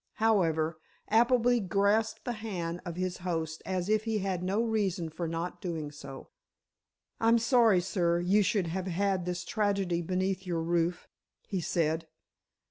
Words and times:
However, 0.13 0.79
Appleby 1.09 1.59
grasped 1.59 2.25
the 2.25 2.31
hand 2.33 2.81
of 2.85 2.95
his 2.95 3.17
host 3.17 3.61
as 3.67 3.87
if 3.87 4.05
he 4.05 4.17
had 4.17 4.41
no 4.41 4.63
reason 4.63 5.09
for 5.09 5.27
not 5.27 5.61
doing 5.61 5.91
so. 5.91 6.29
"I'm 7.19 7.37
sorry, 7.37 7.81
sir, 7.81 8.19
you 8.19 8.41
should 8.41 8.65
have 8.65 8.87
had 8.87 9.25
this 9.25 9.43
tragedy 9.45 10.01
beneath 10.01 10.43
your 10.43 10.63
roof," 10.63 11.07
he 11.45 11.61
said. 11.61 12.07